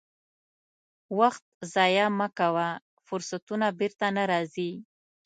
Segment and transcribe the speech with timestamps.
[1.19, 1.43] وخت
[1.73, 2.67] ضایع مه کوه،
[3.07, 4.71] فرصتونه بیرته نه راځي.